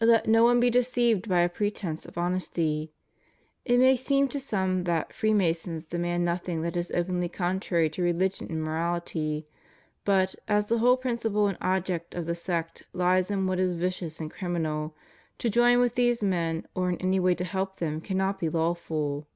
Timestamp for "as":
10.46-10.66